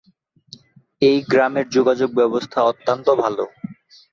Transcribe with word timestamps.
এই 1.01 1.17
গ্রামের 1.27 1.67
যোগাযোগ 1.69 2.09
ব্যবস্থা 2.19 2.59
অত্যন্ত 2.63 3.07
ভাল। 3.21 3.35